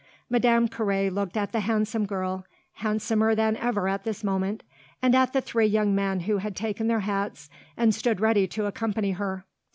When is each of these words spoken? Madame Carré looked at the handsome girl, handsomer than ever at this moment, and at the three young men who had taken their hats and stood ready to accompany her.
Madame 0.31 0.67
Carré 0.67 1.13
looked 1.13 1.37
at 1.37 1.51
the 1.51 1.59
handsome 1.59 2.07
girl, 2.07 2.43
handsomer 2.77 3.35
than 3.35 3.55
ever 3.57 3.87
at 3.87 4.03
this 4.03 4.23
moment, 4.23 4.63
and 4.99 5.13
at 5.13 5.31
the 5.31 5.41
three 5.41 5.67
young 5.67 5.93
men 5.93 6.21
who 6.21 6.39
had 6.39 6.55
taken 6.55 6.87
their 6.87 7.01
hats 7.01 7.51
and 7.77 7.93
stood 7.93 8.19
ready 8.19 8.47
to 8.47 8.65
accompany 8.65 9.11
her. 9.11 9.45